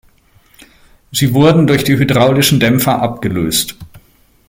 [1.11, 3.77] Sie wurden durch die hydraulischen Dämpfer abgelöst.